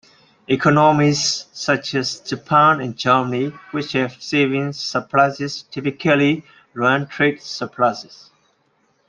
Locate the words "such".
1.53-1.93